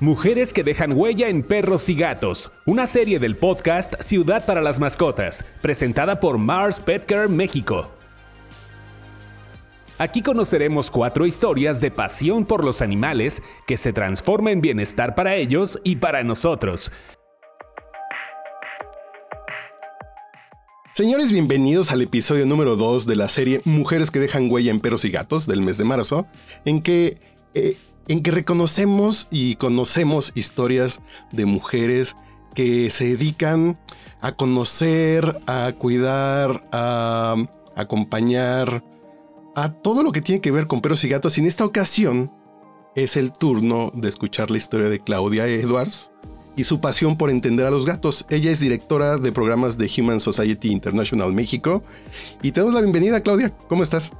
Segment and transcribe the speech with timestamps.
[0.00, 4.78] Mujeres que dejan huella en perros y gatos, una serie del podcast Ciudad para las
[4.78, 7.90] Mascotas, presentada por Mars Petcare México.
[9.98, 15.34] Aquí conoceremos cuatro historias de pasión por los animales que se transforma en bienestar para
[15.34, 16.92] ellos y para nosotros.
[20.92, 25.04] Señores, bienvenidos al episodio número 2 de la serie Mujeres que dejan huella en perros
[25.04, 26.28] y gatos del mes de marzo,
[26.64, 27.18] en que
[27.54, 27.76] eh,
[28.08, 32.16] en que reconocemos y conocemos historias de mujeres
[32.54, 33.78] que se dedican
[34.20, 37.36] a conocer, a cuidar, a
[37.76, 38.82] acompañar,
[39.54, 41.36] a todo lo que tiene que ver con perros y gatos.
[41.36, 42.32] Y en esta ocasión
[42.94, 46.10] es el turno de escuchar la historia de Claudia Edwards
[46.56, 48.26] y su pasión por entender a los gatos.
[48.30, 51.84] Ella es directora de programas de Human Society International México.
[52.42, 53.54] Y te damos la bienvenida, Claudia.
[53.68, 54.12] ¿Cómo estás?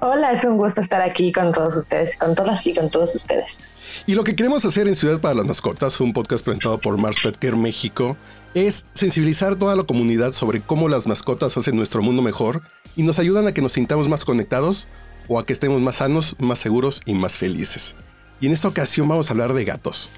[0.00, 3.70] Hola, es un gusto estar aquí con todos ustedes, con todas y con todos ustedes.
[4.06, 7.18] Y lo que queremos hacer en Ciudad para las Mascotas, un podcast presentado por Mars
[7.22, 8.16] Pet Care México,
[8.54, 12.62] es sensibilizar toda la comunidad sobre cómo las mascotas hacen nuestro mundo mejor
[12.96, 14.88] y nos ayudan a que nos sintamos más conectados
[15.28, 17.94] o a que estemos más sanos, más seguros y más felices.
[18.40, 20.10] Y en esta ocasión vamos a hablar de gatos.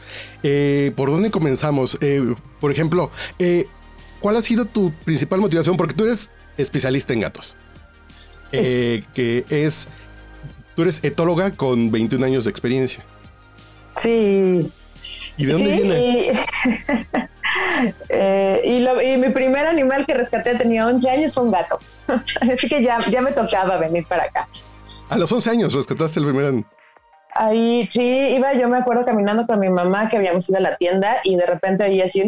[0.42, 1.98] Eh, ¿Por dónde comenzamos?
[2.00, 3.66] Eh, por ejemplo, eh,
[4.20, 5.76] ¿cuál ha sido tu principal motivación?
[5.76, 7.56] Porque tú eres especialista en gatos.
[8.56, 9.88] Eh, que es,
[10.74, 13.04] tú eres etóloga con 21 años de experiencia.
[13.96, 14.70] Sí.
[15.36, 16.32] ¿Y de dónde viene?
[18.08, 21.78] Eh, y, mi primer animal que rescaté tenía 11 años fue un gato.
[22.40, 24.48] Así que ya, ya me tocaba venir para acá.
[25.08, 26.64] A los 11 años rescataste el primer
[27.34, 30.76] Ahí sí, iba yo me acuerdo caminando con mi mamá que habíamos ido a la
[30.76, 32.22] tienda y de repente oí así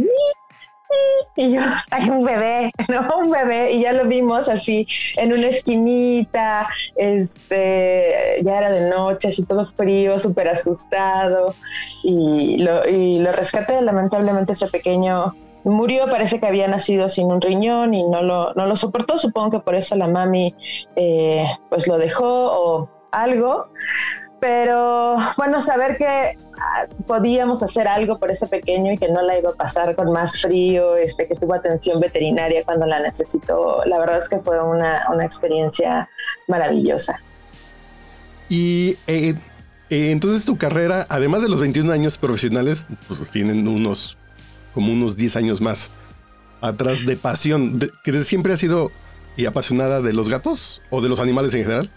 [1.36, 3.18] y yo, hay un bebé, ¿no?
[3.18, 9.28] Un bebé, y ya lo vimos así en una esquinita, este, ya era de noche,
[9.28, 11.54] así todo frío, súper asustado,
[12.02, 17.40] y lo, y lo rescaté, lamentablemente ese pequeño murió, parece que había nacido sin un
[17.40, 20.54] riñón y no lo, no lo soportó, supongo que por eso la mami
[20.94, 23.68] eh, pues lo dejó o algo,
[24.40, 26.38] pero bueno, saber que
[27.06, 30.40] podíamos hacer algo por ese pequeño y que no la iba a pasar con más
[30.40, 35.06] frío, este, que tuvo atención veterinaria cuando la necesitó, la verdad es que fue una,
[35.12, 36.08] una experiencia
[36.46, 37.20] maravillosa.
[38.48, 39.34] Y eh,
[39.90, 44.18] eh, entonces tu carrera, además de los 21 años profesionales, pues tienen unos,
[44.74, 45.92] como unos 10 años más
[46.60, 48.90] atrás de pasión, que siempre has sido
[49.36, 51.90] y apasionada de los gatos o de los animales en general.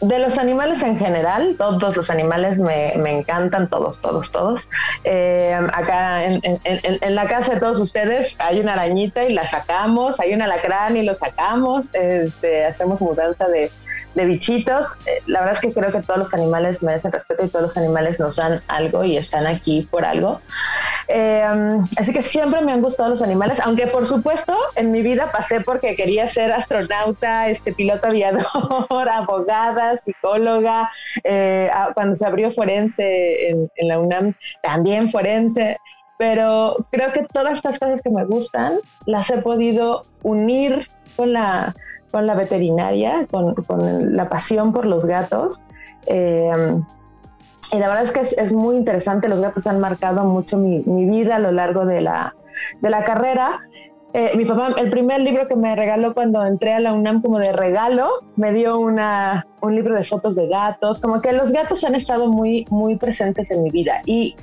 [0.00, 4.68] De los animales en general, todos los animales me, encantan, todos, todos, todos.
[5.04, 10.34] Eh, acá en, la casa de todos ustedes hay una arañita y la sacamos, hay
[10.34, 13.70] un alacrán y lo sacamos, este, hacemos mudanza de,
[14.16, 14.98] de bichitos.
[15.06, 17.76] Eh, la verdad es que creo que todos los animales merecen respeto y todos los
[17.76, 20.40] animales nos dan algo y están aquí por algo.
[21.06, 21.44] Eh,
[21.96, 25.60] así que siempre me han gustado los animales, aunque por supuesto en mi vida pasé
[25.60, 28.46] porque quería ser astronauta, este piloto aviador,
[29.12, 30.90] abogada, psicóloga.
[31.22, 35.78] Eh, cuando se abrió forense en, en la UNAM, también forense
[36.18, 41.74] pero creo que todas estas cosas que me gustan las he podido unir con la
[42.10, 43.54] con la veterinaria, con,
[44.16, 45.62] la pasión por los gatos.
[46.06, 46.80] Eh,
[47.72, 51.36] y la verdad es que es, muy interesante, los gatos han marcado mucho mi, vida
[51.36, 52.34] a lo largo de la,
[52.80, 53.60] de la carrera.
[54.12, 57.38] Eh, mi papá, el primer libro que me regaló cuando entré a la UNAM como
[57.38, 61.84] de regalo, me dio una, un libro de fotos de gatos, como que los gatos
[61.84, 64.00] han estado muy, muy presentes en mi vida.
[64.06, 64.36] Y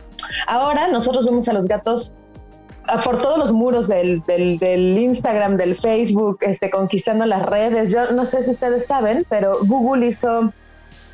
[0.48, 2.14] ahora nosotros vemos a los gatos
[3.04, 7.92] por todos los muros del, del, Instagram, del Facebook, este, conquistando las redes.
[7.94, 10.52] Yo no sé si ustedes saben, pero Google hizo,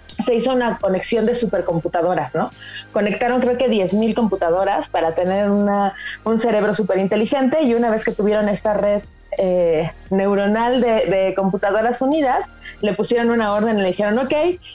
[0.07, 2.49] se hizo una conexión de supercomputadoras, ¿no?
[2.91, 8.03] Conectaron creo que 10.000 computadoras para tener una, un cerebro súper inteligente y una vez
[8.03, 9.03] que tuvieron esta red
[9.37, 12.51] eh, neuronal de, computadoras unidas,
[12.81, 14.33] le pusieron una orden y le dijeron, ok,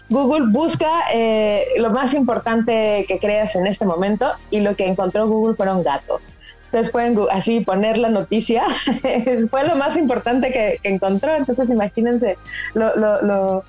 [0.09, 5.27] Google busca eh, lo más importante que creas en este momento y lo que encontró
[5.27, 6.31] Google fueron gatos.
[6.75, 8.65] Ustedes pueden así poner la noticia.
[9.51, 11.37] Fue lo más importante que, encontró.
[11.37, 12.37] Entonces imagínense
[12.75, 13.65] lo, lo, lo,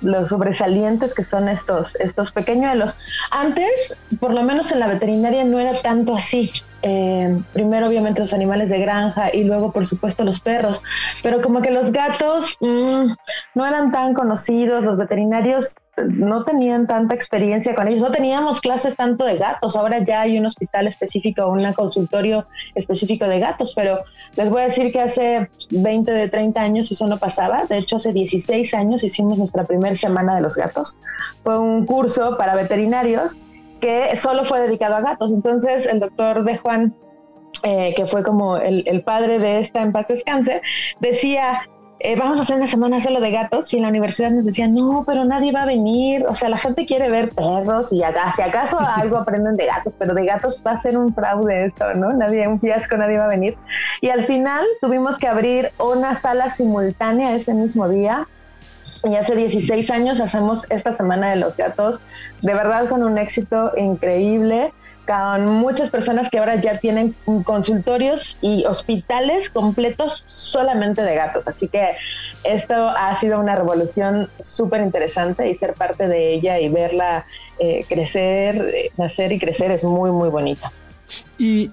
[0.00, 2.96] lo, sobresalientes que son estos, estos pequeñuelos.
[3.30, 6.50] Antes, por lo menos en la veterinaria, no era tanto así.
[6.88, 10.84] Eh, primero obviamente los animales de granja y luego por supuesto los perros,
[11.20, 13.12] pero como que los gatos mm,
[13.56, 18.94] no eran tan conocidos, los veterinarios no tenían tanta experiencia con ellos, no teníamos clases
[18.94, 22.44] tanto de gatos, ahora ya hay un hospital específico, un consultorio
[22.76, 24.04] específico de gatos, pero
[24.36, 27.96] les voy a decir que hace 20 de 30 años eso no pasaba, de hecho
[27.96, 30.98] hace 16 años hicimos nuestra primera semana de los gatos,
[31.42, 33.36] fue un curso para veterinarios
[33.80, 35.32] que solo fue dedicado a gatos.
[35.32, 36.94] Entonces el doctor de Juan,
[37.62, 40.62] eh, que fue como el, padre de esta en paz descanse,
[41.00, 41.62] decía,
[41.98, 44.74] eh, vamos a hacer una semana solo de gatos y en la universidad nos decían,
[44.74, 48.32] no, pero nadie va a venir, o sea, la gente quiere ver perros y acá,
[48.32, 51.94] si acaso algo aprenden de gatos, pero de gatos va a ser un fraude esto,
[51.94, 52.12] ¿no?
[52.12, 53.56] Nadie, un fiasco, nadie va a venir.
[54.00, 58.28] Y al final tuvimos que abrir una sala simultánea ese mismo día
[59.06, 62.00] y hace 16 años hacemos esta Semana de los Gatos,
[62.42, 64.72] de verdad con un éxito increíble
[65.06, 67.14] con muchas personas que ahora ya tienen
[67.44, 71.46] consultorios y hospitales completos solamente de gatos.
[71.46, 71.92] Así que
[72.42, 77.24] esto ha sido una revolución súper interesante y ser parte de ella y verla
[77.58, 80.70] eh, crecer, eh, nacer y crecer es muy, muy bonito.
[81.38, 81.70] Y,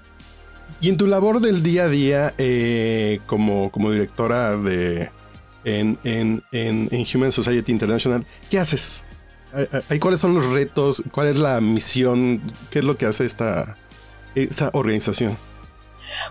[0.81, 5.09] en tu labor del día a día eh, como, como directora de
[5.65, 9.05] en, en, en Human Society International, ¿qué haces?
[9.99, 11.03] ¿Cuáles son los retos?
[11.11, 12.41] ¿Cuál es la misión?
[12.71, 13.75] ¿Qué es lo que hace esta,
[14.35, 15.37] esta organización?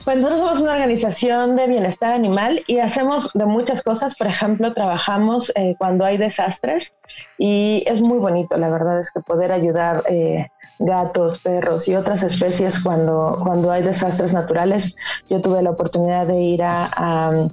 [0.05, 4.15] Pues nosotros somos una organización de bienestar animal y hacemos de muchas cosas.
[4.15, 6.95] Por ejemplo, trabajamos eh, cuando hay desastres
[7.39, 12.23] y es muy bonito, la verdad es que poder ayudar eh, gatos, perros y otras
[12.23, 14.97] especies cuando, cuando hay desastres naturales.
[15.29, 17.49] Yo tuve la oportunidad de ir a,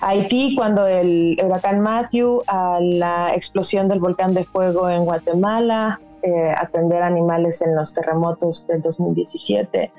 [0.00, 6.54] Haití cuando el huracán Matthew, a la explosión del volcán de fuego en Guatemala, eh,
[6.56, 9.92] atender animales en los terremotos del 2017.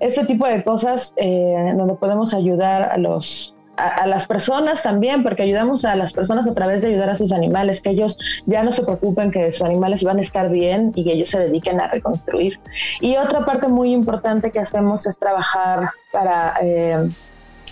[0.00, 5.42] Este tipo de cosas eh, donde podemos ayudar a los a, las personas también, porque
[5.42, 8.72] ayudamos a las personas a través de ayudar a sus animales, que ellos ya no
[8.72, 11.88] se preocupen que sus animales van a estar bien y que ellos se dediquen a
[11.88, 12.58] reconstruir.
[13.00, 16.54] Y otra parte muy importante que hacemos es trabajar para...
[16.62, 17.08] Eh,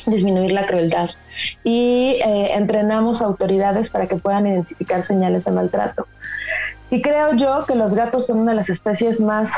[0.07, 1.11] disminuir la crueldad
[1.63, 6.07] y eh, entrenamos autoridades para que puedan identificar señales de maltrato.
[6.91, 9.53] Y creo yo que los gatos son una de las especies más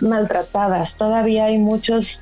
[0.00, 0.96] maltratadas.
[0.96, 2.20] Todavía hay muchos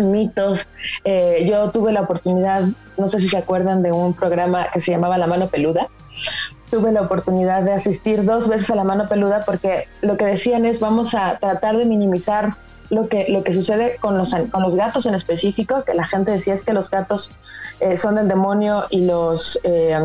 [0.00, 0.68] mitos.
[1.04, 2.64] Eh, yo tuve la oportunidad,
[2.96, 5.88] no sé si se acuerdan de un programa que se llamaba La Mano Peluda.
[6.70, 10.64] Tuve la oportunidad de asistir dos veces a La Mano Peluda porque lo que decían
[10.64, 12.56] es vamos a tratar de minimizar
[12.88, 16.30] lo que, lo que sucede con los, con los gatos en específico, que la gente
[16.30, 17.32] decía es que los gatos
[17.80, 19.98] eh, son del demonio y los, eh,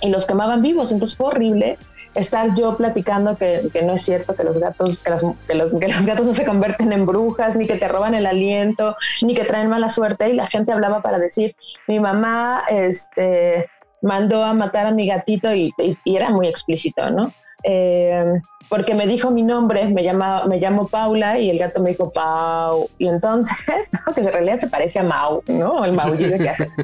[0.00, 0.90] y los quemaban vivos.
[0.90, 1.78] Entonces fue horrible
[2.14, 5.10] estar yo platicando que, no es cierto que los gatos que,
[5.54, 5.72] los,
[6.06, 9.68] gatos no se convierten en brujas ni que te roban el aliento ni que traen
[9.68, 11.56] mala suerte y la gente hablaba para decir
[11.88, 13.68] mi mamá este
[14.02, 15.72] mandó a matar a mi gatito y,
[16.04, 17.32] era muy explícito no
[17.64, 21.90] eh, porque me dijo mi nombre, me llama, me llamo Paula y el gato me
[21.90, 22.88] dijo Pau.
[22.98, 23.56] Y entonces,
[24.14, 25.84] que en realidad se parece a Mau, ¿no?
[25.84, 26.68] El maullido que hace.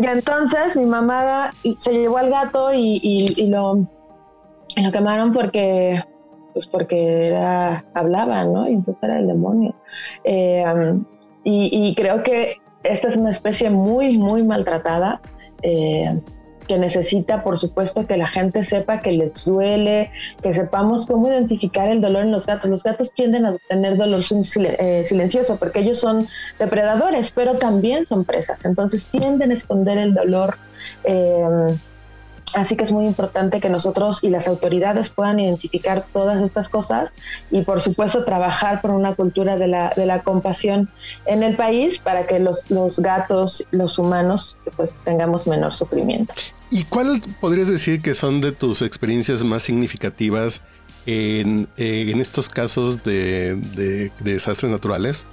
[0.00, 3.88] Y entonces mi mamá se llevó al gato y y lo
[4.74, 6.02] quemaron porque,
[6.52, 8.68] pues porque era, hablaba, ¿no?
[8.68, 9.74] Y entonces era el demonio.
[10.24, 10.64] Eh,
[11.44, 15.20] y, creo que esta es una especie muy, muy maltratada.
[15.62, 16.20] Eh,
[16.68, 20.12] que necesita, por supuesto, que la gente sepa que les duele,
[20.42, 22.70] que sepamos cómo identificar el dolor en los gatos.
[22.70, 26.28] Los gatos tienden a tener dolor eh, silencioso porque ellos son
[26.58, 28.64] depredadores, pero también son presas.
[28.64, 30.58] Entonces tienden a esconder el dolor.
[32.54, 37.14] Así que es muy importante que nosotros y las autoridades puedan identificar todas estas cosas
[37.50, 40.88] y por supuesto trabajar por una cultura de la, de la compasión
[41.26, 46.34] en el país para que los, los gatos, los humanos, pues tengamos menor sufrimiento.
[46.70, 50.62] ¿Y cuál podrías decir que son de tus experiencias más significativas
[51.06, 55.26] en, eh, en estos casos de, de, desastres naturales?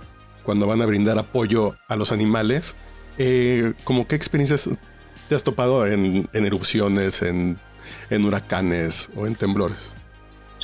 [0.43, 2.75] Cuando van a brindar apoyo a los animales,
[3.17, 4.69] eh, ¿como qué experiencias
[5.27, 7.57] te has topado en, erupciones, en,
[8.09, 9.93] huracanes o en temblores?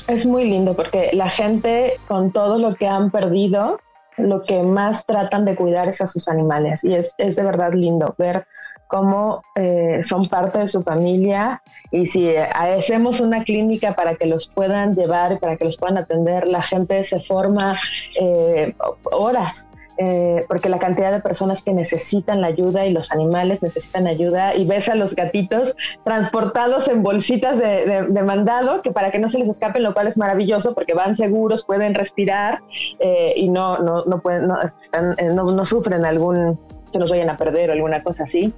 [0.08, 3.80] Es muy lindo porque la gente con todo lo que han perdido,
[4.18, 8.16] lo que más tratan de cuidar es a sus animales y es, de verdad lindo
[8.18, 8.46] ver
[8.88, 14.48] cómo eh, son parte de su familia y si hacemos una clínica para que los
[14.48, 17.80] puedan llevar, para que los puedan atender, la gente se forma
[18.20, 18.74] eh,
[19.12, 19.68] horas
[20.04, 24.56] eh, porque la cantidad de personas que necesitan la ayuda y los animales necesitan ayuda
[24.56, 29.38] y ves a los gatitos transportados en bolsitas de, mandado que para que no se
[29.38, 32.64] les escapen, lo cual es maravilloso porque van seguros, pueden respirar
[32.98, 37.12] eh, y no, no, no, pueden, no, están, eh, no, no sufren algún, se nos
[37.12, 38.52] vayan a perder o alguna cosa así.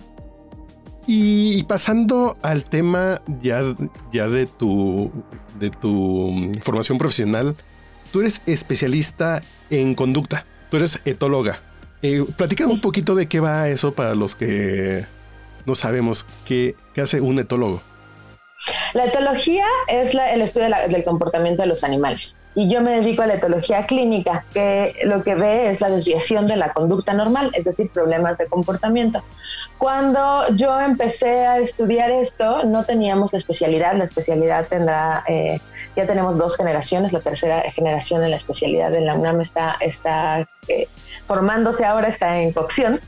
[1.05, 3.61] Y pasando al tema ya,
[4.13, 5.11] ya de tu
[5.59, 7.57] de tu formación profesional,
[8.13, 10.45] tú eres especialista en conducta.
[10.73, 11.59] Tú eres etóloga.
[12.01, 15.05] Eh, platica un poquito de qué va eso para los que
[15.67, 17.83] no sabemos qué, hace un etólogo.
[18.95, 23.27] La etología es el estudio del comportamiento de los animales y yo me dedico a
[23.27, 27.65] la etología clínica, que lo que ve es la desviación de la conducta normal, es
[27.65, 29.23] decir, problemas de comportamiento.
[29.77, 35.59] Cuando yo empecé a estudiar esto, no teníamos la especialidad, la especialidad tendrá, eh,
[35.95, 40.47] ya tenemos dos generaciones, la tercera generación en la especialidad de la UNAM está, está
[40.67, 40.87] eh,
[41.27, 42.99] formándose ahora, está en cocción.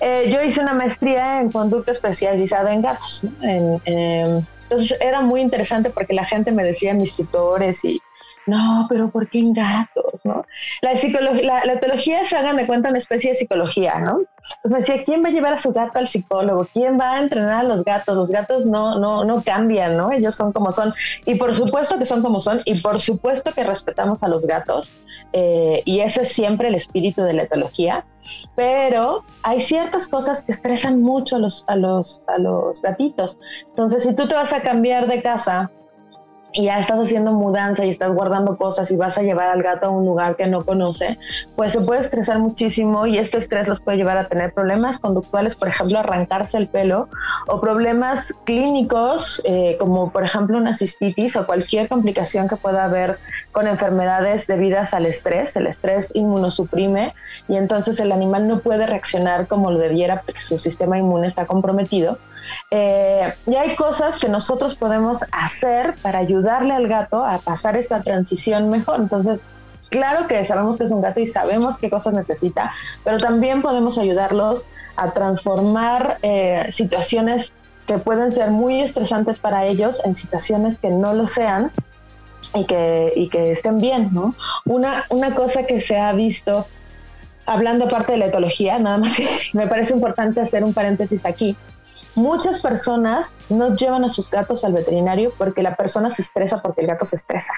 [0.00, 6.12] Eh, yo hice una maestría en conducta especializada en gatos, entonces era muy interesante porque
[6.12, 8.00] la gente me decía, mis tutores y
[8.46, 10.20] no, pero ¿por qué en gatos?
[10.24, 10.44] ¿no?
[10.80, 14.20] La, psicología, la, etología se hagan de cuenta una especie de psicología, ¿no?
[14.20, 16.68] Entonces me decía, ¿quién va a llevar a su gato al psicólogo?
[16.72, 18.16] ¿Quién va a entrenar a los gatos?
[18.16, 20.12] Los gatos no, no, no cambian, ¿no?
[20.12, 20.94] Ellos son como son.
[21.24, 24.92] Y por supuesto que son como son, y por supuesto que respetamos a los gatos,
[25.32, 28.04] eh, y ese es siempre el espíritu de la etología.
[28.54, 33.38] Pero hay ciertas cosas que estresan mucho a los, a los, a los gatitos.
[33.68, 35.70] Entonces, si tú te vas a cambiar de casa,
[36.52, 39.86] y ya estás haciendo mudanza y estás guardando cosas y vas a llevar al gato
[39.86, 41.18] a un lugar que no conoce,
[41.54, 45.54] pues se puede estresar muchísimo y este estrés los puede llevar a tener problemas conductuales,
[45.54, 47.08] por ejemplo, arrancarse el pelo
[47.46, 53.18] o problemas clínicos eh, como por ejemplo una cistitis o cualquier complicación que pueda haber
[53.56, 55.56] con enfermedades debidas al estrés.
[55.56, 57.14] El estrés inmunosuprime
[57.48, 61.46] y entonces el animal no puede reaccionar como lo debiera porque su sistema inmune está
[61.46, 62.18] comprometido.
[62.70, 68.02] Eh, y hay cosas que nosotros podemos hacer para ayudarle al gato a pasar esta
[68.02, 69.00] transición mejor.
[69.00, 69.48] Entonces,
[69.88, 73.96] claro que sabemos que es un gato y sabemos qué cosas necesita, pero también podemos
[73.96, 77.54] ayudarlos a transformar eh, situaciones
[77.86, 81.72] que pueden ser muy estresantes para ellos en situaciones que no lo sean
[82.56, 84.34] y que, y que estén bien, ¿no?
[84.64, 86.66] Una, una cosa que se ha visto,
[87.44, 91.56] hablando aparte de la etología, nada más que me parece importante hacer un paréntesis aquí,
[92.14, 96.80] muchas personas no llevan a sus gatos al veterinario porque la persona se estresa porque
[96.80, 97.52] el gato se estresa.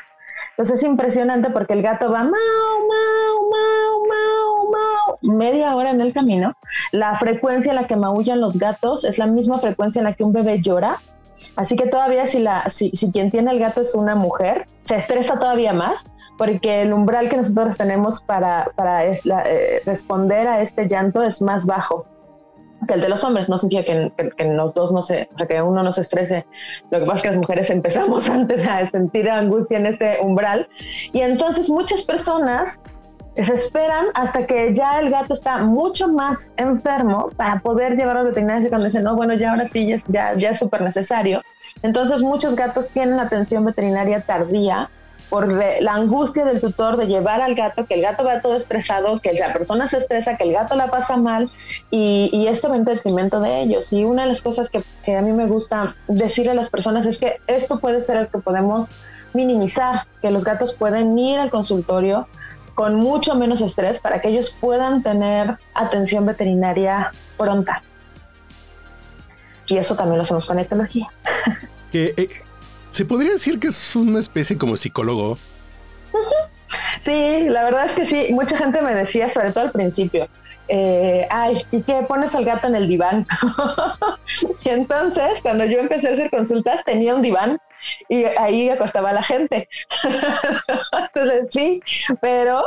[0.51, 6.01] Entonces es impresionante porque el gato va mau, mau, mau, mau, mau, media hora en
[6.01, 6.57] el camino.
[6.91, 10.25] La frecuencia en la que maullan los gatos es la misma frecuencia en la que
[10.25, 11.01] un bebé llora.
[11.57, 15.39] Así que todavía si, la, si, quien tiene el gato es una mujer, se estresa
[15.39, 21.23] todavía más porque el umbral que nosotros tenemos para, para eh, responder a este llanto
[21.23, 22.07] es más bajo
[22.87, 23.49] que el de los hombres.
[23.49, 23.85] No significa
[24.17, 26.47] que, que, los dos no se, o sea, que uno no se estrese.
[26.91, 30.69] Lo que pasa es que las mujeres empezamos antes a sentir angustia en este umbral.
[31.13, 32.81] Y entonces muchas personas
[33.43, 38.27] se esperan hasta que ya el gato está mucho más enfermo para poder llevarlo al
[38.29, 41.43] veterinario y cuando dicen, no, bueno, ya ahora sí, ya, ya es súper necesario.
[41.83, 44.91] Entonces muchos gatos tienen atención veterinaria tardía
[45.29, 49.21] por la angustia del tutor de llevar al gato, que el gato va todo estresado,
[49.21, 51.51] que la persona se estresa, que el gato la pasa mal
[51.91, 53.93] y, esto va en detrimento de ellos.
[53.93, 57.05] Y una de las cosas que, que, a mí me gusta decir a las personas
[57.05, 58.91] es que esto puede ser el que podemos
[59.35, 62.27] minimizar, que los gatos pueden ir al consultorio
[62.79, 67.83] con mucho menos estrés para que ellos puedan tener atención veterinaria pronta.
[69.67, 71.09] Y eso también lo hacemos con etología.
[71.91, 72.29] Que, eh,
[72.91, 75.39] se podría decir que es una especie como psicólogo.
[77.01, 78.29] Sí, la verdad es que sí.
[78.31, 80.29] Mucha gente me decía, sobre todo al principio,
[80.69, 83.27] eh, ay, ¿y qué pones al gato en el diván?
[84.65, 87.59] y entonces, cuando yo empecé a hacer consultas, tenía un diván
[88.09, 89.69] y ahí acostaba a la gente.
[91.15, 91.83] entonces, sí,
[92.21, 92.65] pero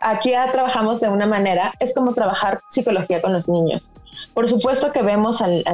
[0.00, 3.92] aquí ya trabajamos de una manera, es como trabajar psicología con los niños.
[4.34, 5.64] Por supuesto que vemos al,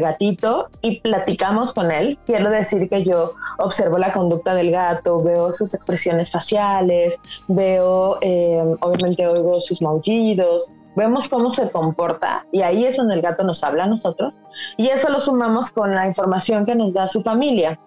[0.00, 2.18] gatito y platicamos con él.
[2.26, 7.18] Quiero decir que yo observo la conducta del gato, veo sus expresiones faciales,
[7.48, 13.22] veo, eh, obviamente oigo sus maullidos, vemos cómo se comporta y ahí es donde el
[13.22, 14.38] gato nos habla a nosotros
[14.76, 17.78] y eso lo sumamos con la información que nos da su familia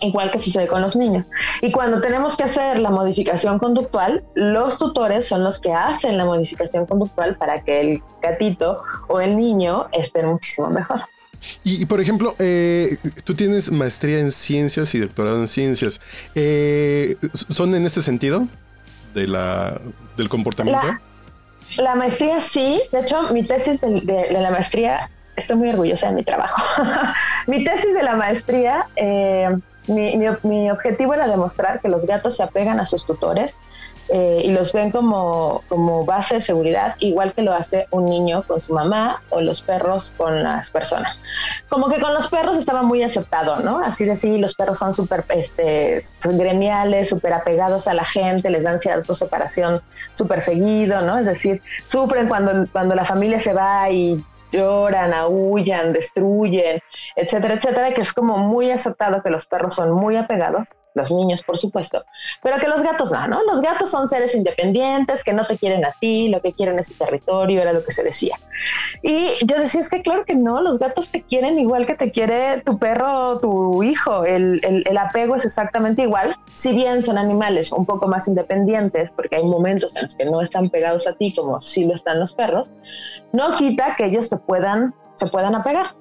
[0.00, 1.26] igual que sucede con los niños.
[1.60, 6.24] Y cuando tenemos que hacer la modificación conductual, los tutores son los que hacen la
[6.24, 11.00] modificación conductual para que el gatito o el niño estén muchísimo mejor.
[11.62, 16.00] Y, por ejemplo, eh, tú tienes maestría en ciencias y doctorado en ciencias.
[16.34, 18.48] Eh, ¿Son en este sentido
[19.14, 19.80] de la,
[20.16, 20.84] del comportamiento?
[20.84, 21.00] La,
[21.94, 22.82] maestría sí.
[22.92, 26.62] De hecho, mi tesis de, la maestría, estoy muy orgullosa de mi trabajo.
[27.46, 29.48] mi tesis de la maestría eh,
[29.88, 33.58] mi, objetivo era demostrar que los gatos se apegan a sus tutores
[34.10, 38.42] eh, y los ven como, como base de seguridad, igual que lo hace un niño
[38.42, 41.20] con su mamá o los perros con las personas.
[41.68, 43.80] Como que con los perros estaba muy aceptado, ¿no?
[43.84, 48.64] Así de sí, los perros son súper este, gremiales, súper apegados a la gente, les
[48.64, 51.18] dan cierta separación súper seguido, ¿no?
[51.18, 56.80] Es decir, sufren cuando, cuando la familia se va y lloran, aullan, destruyen,
[57.16, 61.42] etcétera, etcétera, que es como muy aceptado que los perros son muy apegados, los niños
[61.42, 62.04] por supuesto,
[62.42, 63.42] pero que los gatos no, ¿no?
[63.44, 66.88] Los gatos son seres independientes, que no te quieren a ti, lo que quieren es
[66.88, 68.38] su territorio, era lo que se decía.
[69.02, 72.10] Y yo decía, es que claro que no, los gatos te quieren igual que te
[72.10, 77.18] quiere tu perro o tu hijo, el, el apego es exactamente igual, si bien son
[77.18, 81.12] animales un poco más independientes, porque hay momentos en los que no están pegados a
[81.12, 82.72] ti como si lo están los perros,
[83.32, 85.94] no quita que ellos te puedan, se puedan apegar.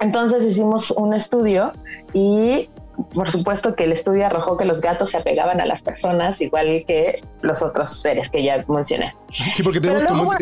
[0.00, 1.72] Entonces hicimos un estudio
[2.12, 2.70] y
[3.12, 6.84] por supuesto que el estudio arrojó que los gatos se apegaban a las personas igual
[6.86, 9.14] que los otros seres que ya mencioné.
[9.30, 10.32] Sí, porque tenemos como...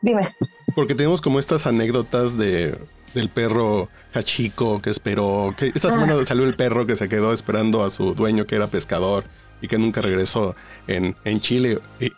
[0.00, 0.34] dime.
[0.74, 2.78] Porque tenemos como estas anécdotas de
[3.14, 6.24] del perro Hachiko que esperó, que esta semana ah.
[6.24, 9.24] salió el perro que se quedó esperando a su dueño que era pescador
[9.60, 10.54] y que nunca regresó
[10.86, 12.12] en, en Chile y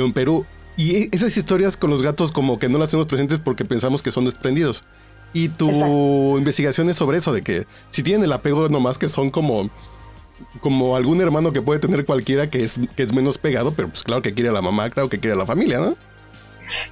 [0.00, 0.46] en Perú.
[0.80, 4.10] Y esas historias con los gatos como que no las tenemos presentes porque pensamos que
[4.10, 4.82] son desprendidos.
[5.34, 9.30] Y tu investigación es sobre eso, de que si tienen el apego nomás que son
[9.30, 9.68] como,
[10.62, 14.02] como algún hermano que puede tener cualquiera que es, que es menos pegado, pero pues
[14.02, 15.94] claro que quiere a la mamá, claro que quiere a la familia, ¿no?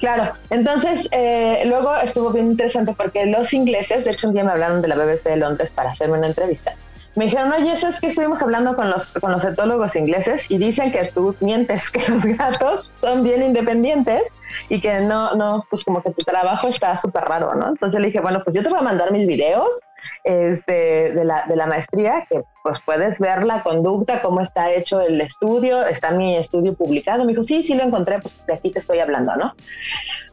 [0.00, 4.50] Claro, entonces eh, luego estuvo bien interesante porque los ingleses, de hecho un día me
[4.50, 6.76] hablaron de la BBC de Londres para hacerme una entrevista
[7.18, 10.56] me dijeron, oye, eso es que estuvimos hablando con los, con los etólogos ingleses y
[10.56, 14.32] dicen que tú mientes, que los gatos son bien independientes
[14.68, 17.70] y que no, no, pues como que tu trabajo está súper raro, ¿no?
[17.70, 19.80] Entonces le dije, bueno, pues yo te voy a mandar mis videos
[20.24, 25.86] este, de, la, maestría, que pues puedes ver la conducta, cómo está hecho el estudio,
[25.86, 27.24] está mi estudio publicado.
[27.24, 29.54] Me dijo, sí, sí lo encontré, pues de aquí te estoy hablando, ¿no?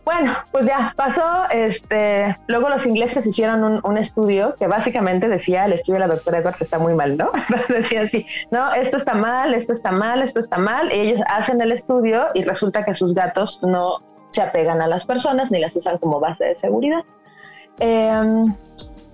[0.05, 1.45] Bueno, pues ya pasó.
[1.51, 6.38] Este, luego los ingleses hicieron un, estudio que básicamente decía el estudio de la doctora
[6.38, 7.31] Edwards está muy mal, ¿no?
[7.69, 10.91] decía así, no, esto está mal, esto está mal, esto está mal.
[10.91, 13.98] Y ellos hacen el estudio y resulta que sus gatos no
[14.29, 17.03] se apegan a las personas ni las usan como base de seguridad.
[17.79, 18.45] Eh,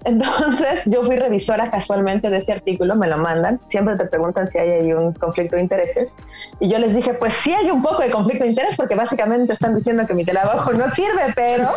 [0.03, 4.57] entonces yo fui revisora casualmente de ese artículo, me lo mandan, siempre te preguntan si
[4.57, 6.17] hay ahí un conflicto de intereses
[6.59, 9.53] y yo les dije, pues sí hay un poco de conflicto de interés porque básicamente
[9.53, 11.69] están diciendo que mi trabajo no sirve, pero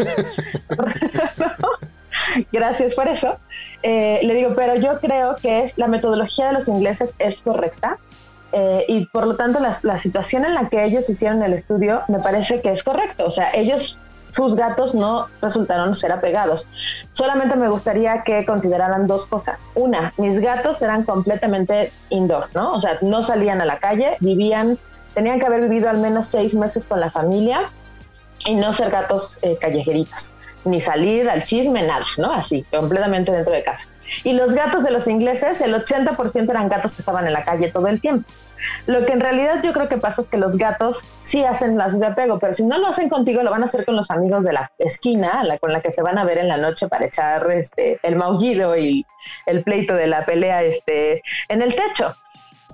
[2.53, 3.37] gracias por eso.
[3.83, 7.99] Eh, le digo, pero yo creo que es, la metodología de los ingleses es correcta.
[8.57, 12.03] Eh, y por lo tanto la, la situación en la que ellos hicieron el estudio
[12.07, 13.25] me parece que es correcto.
[13.27, 13.99] O sea, ellos
[14.35, 16.67] sus gatos no resultaron ser apegados.
[17.13, 19.69] Solamente me gustaría que consideraran dos cosas.
[19.77, 22.73] Una, mis gatos eran completamente indoor, ¿no?
[22.73, 24.77] O sea, no salían a la calle, vivían,
[25.15, 27.71] tenían que haber vivido al menos seis meses con la familia
[28.45, 30.33] y no ser gatos eh, callejeritos
[30.65, 32.33] ni salir al chisme, nada, ¿no?
[32.33, 33.87] Así, completamente dentro de casa.
[34.23, 37.71] Y los gatos de los ingleses, el 80% eran gatos que estaban en la calle
[37.71, 38.27] todo el tiempo.
[38.87, 42.01] Lo que en realidad yo creo que pasa es que los gatos sí hacen lazos
[42.01, 44.45] de apego, pero si no lo hacen contigo, lo van a hacer con los amigos
[44.45, 47.51] de la esquina, con la que se van a ver en la noche para echar
[47.51, 49.07] este, el maullido y
[49.47, 52.15] el pleito de la pelea este, en el techo.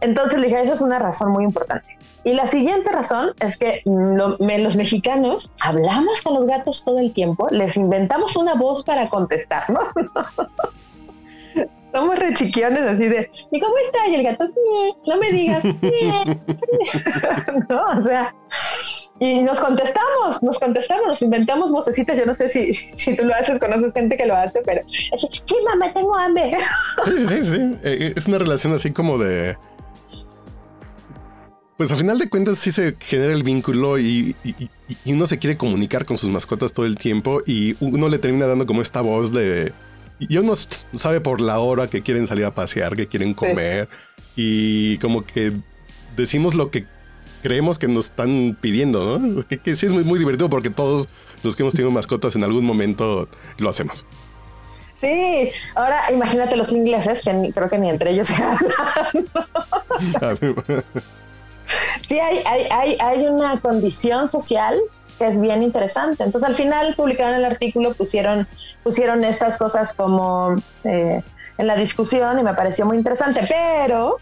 [0.00, 1.98] Entonces le dije, eso es una razón muy importante.
[2.22, 7.48] Y la siguiente razón es que los mexicanos hablamos con los gatos todo el tiempo,
[7.50, 9.84] les inventamos una voz para contestarnos.
[11.92, 14.08] Somos rechiquiones así de, ¿y cómo está?
[14.08, 14.48] Y el gato,
[15.06, 15.64] no me digas,
[17.68, 17.84] ¿no?
[17.98, 18.34] O sea,
[19.18, 22.18] y nos contestamos, nos contestamos, nos inventamos vocecitas.
[22.18, 25.54] Yo no sé si, si tú lo haces, conoces gente que lo hace, pero sí,
[25.64, 26.52] mamá, tengo hambre.
[27.04, 27.76] Sí, sí, sí.
[27.82, 29.56] Eh, es una relación así como de
[31.80, 34.36] pues al final de cuentas sí se genera el vínculo y,
[35.06, 38.66] uno se quiere comunicar con sus mascotas todo el tiempo y uno le termina dando
[38.66, 39.72] como esta voz de...
[40.20, 43.88] Y uno sabe por la hora que quieren salir a pasear, que quieren comer
[44.36, 45.52] y como que
[46.16, 46.86] decimos lo que
[47.42, 49.42] creemos que nos están pidiendo, ¿no?
[49.46, 51.08] Que, sí es muy, muy divertido porque todos
[51.42, 53.28] los que hemos tenido mascotas en algún momento
[53.58, 54.04] lo hacemos.
[55.00, 59.24] Sí, ahora imagínate los ingleses que creo que ni entre ellos se hablan.
[62.02, 64.78] sí hay, hay, hay, una condición social
[65.18, 66.22] que es bien interesante.
[66.22, 68.46] Entonces al final publicaron el artículo, pusieron,
[68.82, 71.22] pusieron estas cosas como eh,
[71.58, 74.16] en la discusión y me pareció muy interesante, pero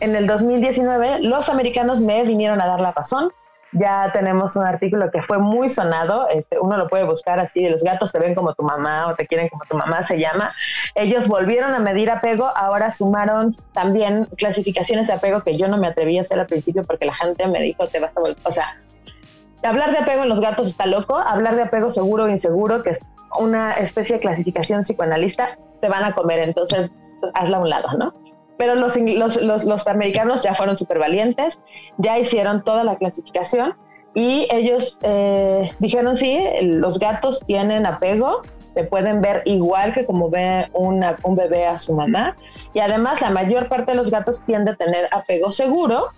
[0.00, 3.32] en el 2019 los americanos me vinieron a dar la razón
[3.74, 7.82] ya tenemos un artículo que fue muy sonado, este, uno lo puede buscar así, los
[7.82, 10.54] gatos te ven como tu mamá o te quieren como tu mamá, se llama.
[10.94, 15.88] Ellos volvieron a medir apego, ahora sumaron también clasificaciones de apego que yo no me
[15.88, 18.52] atreví a hacer al principio porque la gente me dijo, te vas a volver, o
[18.52, 18.76] sea,
[19.66, 22.90] hablar de apego en los gatos está loco, hablar de apego seguro o inseguro, que
[22.90, 26.92] es una especie de clasificación psicoanalista, te van a comer, entonces
[27.34, 28.14] hazla a un lado, ¿no?
[28.56, 31.60] Pero los, los, los, americanos ya fueron súper valientes,
[31.98, 33.76] ya hicieron toda la clasificación
[34.14, 38.42] y ellos eh, dijeron, sí, los gatos tienen apego,
[38.74, 42.36] te pueden ver igual que como ve una, un bebé a su mamá.
[42.74, 46.08] Y además la mayor parte de los gatos tiende a tener apego seguro.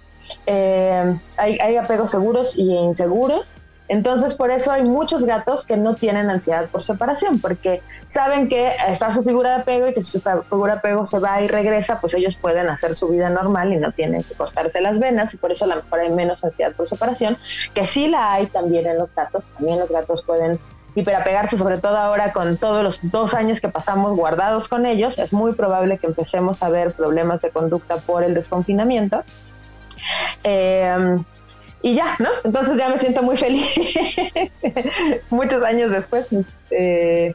[0.47, 3.53] Eh, hay, hay apegos seguros y inseguros.
[3.89, 8.73] Entonces, por eso hay muchos gatos que no tienen ansiedad por separación, porque saben que
[8.89, 11.47] está su figura de apego y que si su figura de apego se va y
[11.47, 15.33] regresa, pues ellos pueden hacer su vida normal y no tienen que cortarse las venas
[15.35, 17.39] y por eso a lo mejor hay menos ansiedad por separación,
[17.75, 19.49] que sí la hay también en los gatos.
[19.57, 20.59] También los gatos pueden
[20.97, 25.19] hiperapegarse, sobre todo ahora con todos los dos años que pasamos guardados con ellos.
[25.19, 29.23] Es muy probable que empecemos a ver problemas de conducta por el desconfinamiento.
[30.45, 31.17] Eh,
[31.83, 32.31] y ya, ¿no?
[32.45, 33.65] Entonces ya me siento muy feliz.
[35.31, 36.27] Muchos años después,
[36.71, 37.33] eh,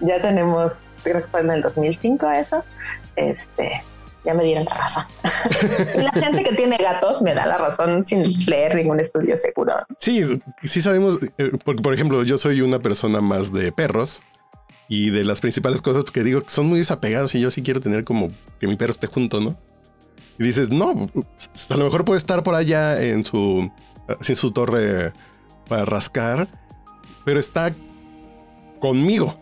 [0.00, 2.64] ya tenemos, creo que fue en el 2005 eso,
[3.16, 3.82] este,
[4.24, 5.04] ya me dieron la razón.
[5.96, 9.72] y la gente que tiene gatos me da la razón sin leer ningún estudio seguro.
[9.98, 10.22] Sí,
[10.62, 14.22] sí sabemos, eh, porque por ejemplo, yo soy una persona más de perros
[14.88, 18.04] y de las principales cosas que digo son muy desapegados y yo sí quiero tener
[18.04, 19.56] como que mi perro esté junto, ¿no?
[20.38, 23.70] Y dices, no, a lo mejor puede estar por allá en su
[24.20, 25.12] sin su torre
[25.68, 26.48] para rascar,
[27.24, 27.74] pero está
[28.80, 29.34] conmigo.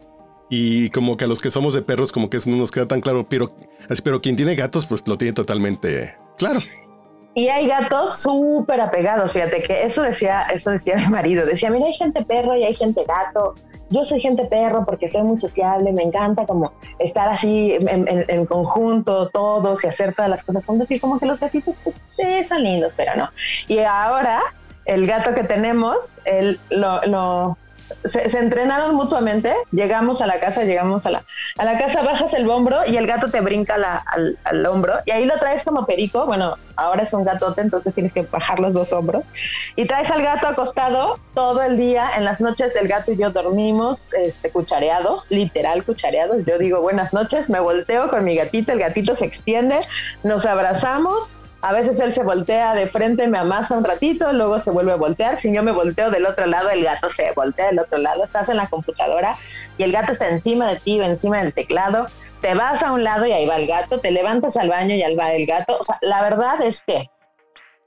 [0.51, 3.01] Y como que a los que somos de perros, como que no nos queda tan
[3.01, 3.53] claro, pero,
[4.03, 6.61] pero quien tiene gatos, pues lo tiene totalmente claro.
[7.35, 11.87] Y hay gatos súper apegados, fíjate que eso decía, eso decía mi marido, decía, mira,
[11.87, 13.55] hay gente perro y hay gente gato.
[13.91, 19.29] Yo soy gente perro porque soy muy sociable, me encanta como estar así en, conjunto,
[19.29, 22.05] todos y hacer todas las cosas juntos y como que los gatitos pues
[22.47, 23.31] son lindos, pero no.
[23.69, 24.43] Y ahora
[24.87, 27.57] el gato que tenemos, él lo,
[28.05, 31.25] se, entrenaron mutuamente, llegamos a la casa, llegamos a la,
[31.59, 33.75] a la casa, bajas el hombro y el gato te brinca
[34.07, 37.95] al, al, hombro y ahí lo traes como perico, bueno, ahora es un gatote, entonces
[37.95, 39.31] tienes que bajar los dos hombros
[39.77, 43.31] y traes al gato acostado todo el día, en las noches el gato y yo
[43.31, 48.81] dormimos este, cuchareados, literal cuchareados, yo digo buenas noches, me volteo con mi gatito, el
[48.81, 49.81] gatito se extiende,
[50.23, 51.31] nos abrazamos
[51.65, 54.97] a veces él se voltea de frente, me amasa un ratito, luego se vuelve a
[54.97, 55.39] voltear.
[55.39, 58.23] Si yo me volteo del otro lado, el gato se voltea del otro lado.
[58.23, 59.39] Estás en la computadora
[59.79, 62.07] y el gato está encima de ti, encima del teclado.
[62.43, 65.03] Te vas a un lado y ahí va el gato, te levantas al baño y
[65.05, 65.79] ahí va el gato.
[65.81, 67.09] O sea, la verdad es que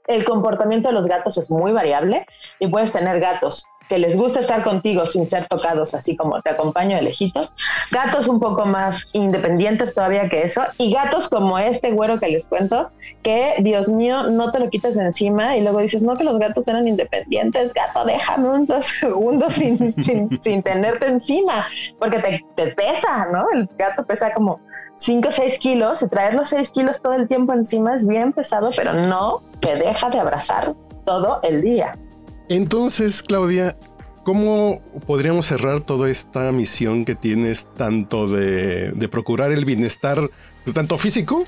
[0.08, 2.26] el comportamiento de los gatos es muy variable
[2.58, 6.50] y puedes tener gatos que les gusta estar contigo sin ser tocados, así como te
[6.50, 7.52] acompaño de lejitos.
[7.90, 10.62] Gatos un poco más independientes todavía que eso.
[10.76, 12.88] Y gatos como este güero que les cuento,
[13.22, 16.68] que Dios mío, no te lo quitas encima y luego dices, no, que los gatos
[16.68, 17.72] eran independientes.
[17.72, 19.94] Gato, déjame unos segundos sin,
[20.40, 21.66] sin, tenerte encima,
[21.98, 23.46] porque te, te, pesa, ¿no?
[23.52, 24.60] El gato pesa como
[24.96, 28.32] 5 o 6 kilos y traer los 6 kilos todo el tiempo encima es bien
[28.32, 30.74] pesado, pero no te deja de abrazar
[31.04, 31.96] todo el día.
[32.48, 33.76] Entonces, Claudia,
[34.24, 40.30] ¿cómo podríamos cerrar toda esta misión que tienes tanto de, procurar el bienestar,
[40.64, 41.44] pues, tanto físico,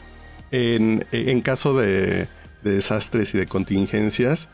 [0.50, 2.28] en, caso de,
[2.62, 4.50] desastres y de contingencias,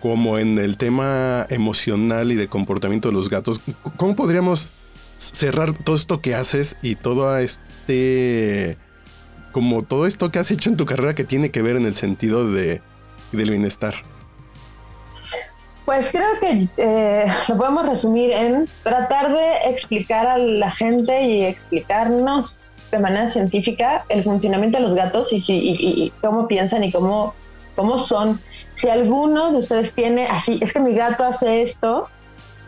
[0.00, 3.62] como en el tema emocional y de comportamiento de los gatos?
[3.96, 4.70] ¿Cómo podríamos
[5.18, 8.78] cerrar todo esto que haces y todo este...
[9.52, 11.94] como todo esto que has hecho en tu carrera que tiene que ver en el
[11.94, 12.82] sentido de,
[13.30, 14.11] del bienestar?
[15.92, 21.44] Pues creo que eh, lo podemos resumir en tratar de explicar a la gente y
[21.44, 27.34] explicarnos de manera científica el funcionamiento de los gatos y, si, cómo piensan y cómo,
[27.76, 28.40] cómo son.
[28.72, 32.08] Si alguno de ustedes tiene así, es que mi gato hace esto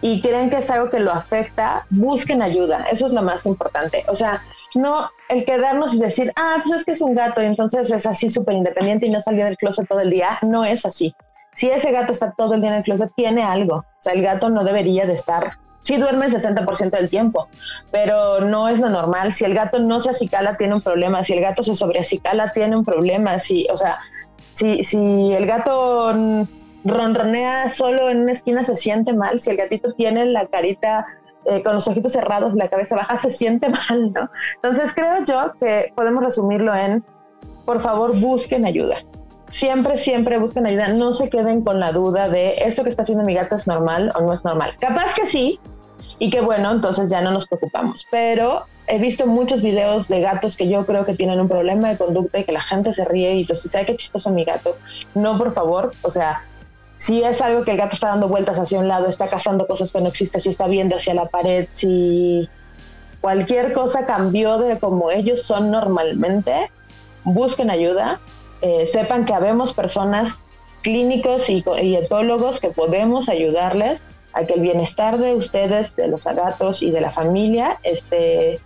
[0.02, 2.84] y creen que es algo que lo afecta, busquen ayuda.
[2.92, 4.04] Eso es lo más importante.
[4.08, 4.42] O sea,
[4.74, 8.04] no el quedarnos y decir, ah, pues es que es un gato y entonces es
[8.04, 10.38] así súper independiente y no salió del closet todo el día.
[10.42, 11.14] No es así
[11.54, 13.76] si ese gato está todo el día en el closet, tiene algo.
[13.76, 15.52] O sea, el gato no debería de estar.
[15.82, 17.48] Sí duerme el 60% del tiempo,
[17.90, 19.32] pero no es lo normal.
[19.32, 21.22] Si el gato no se acicala, tiene un problema.
[21.22, 23.38] Si el gato se sobreacicala, tiene un problema.
[23.38, 23.98] Si, o sea,
[24.52, 26.14] si, si el gato
[26.84, 29.40] ronronea solo en una esquina, se siente mal.
[29.40, 31.06] Si el gatito tiene la carita
[31.44, 34.30] eh, con los ojitos cerrados la cabeza baja, se siente mal, ¿no?
[34.56, 37.04] Entonces creo yo que podemos resumirlo en,
[37.66, 38.96] por favor, busquen ayuda
[39.48, 40.88] siempre, siempre busquen ayuda.
[40.88, 44.12] No se queden con la duda de esto que está haciendo mi gato es normal
[44.14, 44.74] o no es normal.
[44.80, 45.60] Capaz que sí,
[46.18, 48.06] y que bueno, entonces ya no nos preocupamos.
[48.10, 51.96] Pero he visto muchos videos de gatos que yo creo que tienen un problema de
[51.96, 54.76] conducta y que la gente se ríe y entonces, ¿sabe qué chistoso mi gato?
[55.14, 56.44] No, por favor, o sea,
[56.96, 59.90] si es algo que el gato está dando vueltas hacia un lado, está cazando cosas
[59.90, 62.48] que no existen, si está viendo hacia la pared, si
[63.20, 66.70] cualquier cosa cambió de como ellos son normalmente,
[67.24, 68.20] busquen ayuda,
[68.64, 70.40] eh, sepan que habemos personas
[70.80, 71.62] clínicos y,
[71.96, 77.02] etólogos que podemos ayudarles a que el bienestar de ustedes, de los gatos y de
[77.02, 78.58] la familia esté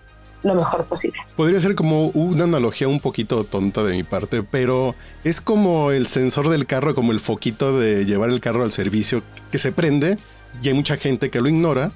[0.45, 1.19] lo mejor posible.
[1.35, 6.07] Podría ser como una analogía un poquito tonta de mi parte, pero es como el
[6.07, 10.17] sensor del carro, como el foquito de llevar el carro al servicio que se prende
[10.63, 11.91] y hay mucha gente que lo ignora.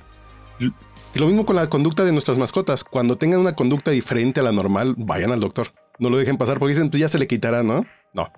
[0.59, 0.73] Y
[1.21, 2.83] lo mismo con la conducta de nuestras mascotas.
[2.83, 5.69] Cuando tengan una conducta diferente a la normal, vayan al doctor.
[6.03, 7.87] No lo dejen pasar porque dicen, tú ya se le quitará, ¿no?
[8.13, 8.29] No.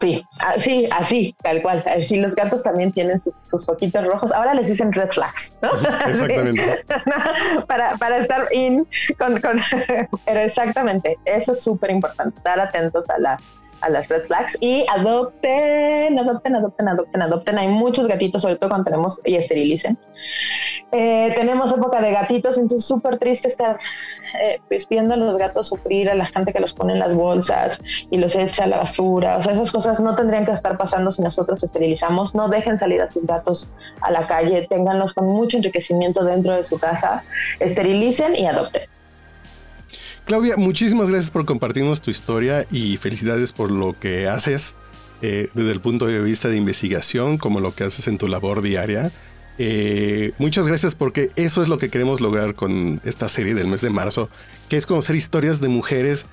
[0.00, 1.84] Sí, así, así, tal cual.
[1.86, 4.32] Así los gatos también tienen sus, foquitos rojos.
[4.32, 5.70] Ahora les dicen red flags, ¿no?
[6.08, 6.84] Exactamente.
[7.68, 8.84] para, para estar in
[9.16, 9.60] con, con...
[10.26, 13.40] Pero exactamente, eso es súper importante, estar atentos a la,
[13.80, 17.58] a las red flags y adopten, adopten, adopten, adopten, adopten.
[17.58, 19.98] Hay muchos gatitos, sobre todo cuando tenemos y esterilicen.
[20.92, 23.78] Eh, tenemos época de gatitos, entonces es súper triste estar
[24.42, 27.14] eh, pues, viendo a los gatos sufrir, a la gente que los pone en las
[27.14, 29.36] bolsas y los echa a la basura.
[29.36, 32.34] O sea, esas cosas no tendrían que estar pasando si nosotros esterilizamos.
[32.34, 36.64] No dejen salir a sus gatos a la calle, ténganlos con mucho enriquecimiento dentro de
[36.64, 37.24] su casa,
[37.60, 38.82] esterilicen y adopten.
[40.30, 44.76] Claudia, muchísimas gracias por compartirnos tu historia y felicidades por lo que haces
[45.22, 48.62] eh, desde el punto de vista de investigación, como lo que haces en tu labor
[48.62, 49.10] diaria.
[49.58, 53.80] Eh, muchas gracias porque eso es lo que queremos lograr con esta serie del mes
[53.80, 54.30] de marzo,
[54.68, 56.26] que es conocer historias de mujeres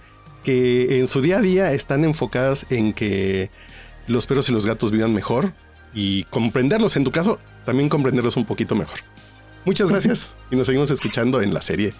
[0.43, 3.49] que en su día a día están enfocadas en que
[4.05, 5.53] los perros y los gatos vivan mejor
[5.95, 8.99] y comprenderlos, en tu caso, también comprenderlos un poquito mejor.
[9.67, 11.93] Muchas gracias y nos seguimos escuchando en la serie.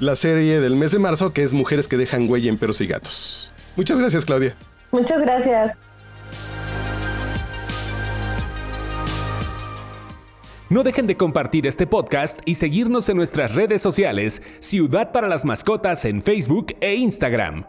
[0.00, 2.88] La serie del mes de marzo que es Mujeres que dejan huella en perros y
[2.88, 3.52] gatos.
[3.76, 4.56] Muchas gracias, Claudia.
[4.90, 5.80] Muchas gracias.
[10.68, 15.44] No dejen de compartir este podcast y seguirnos en nuestras redes sociales, Ciudad para las
[15.44, 17.66] Mascotas en Facebook e Instagram.